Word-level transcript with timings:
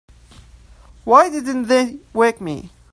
Why 1.03 1.29
didn't 1.29 1.67
they 1.67 1.99
wake 2.15 2.41
me? 2.41 2.71